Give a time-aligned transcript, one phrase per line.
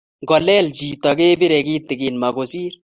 [0.23, 2.73] ngolel chitok kepirei kitikin makosir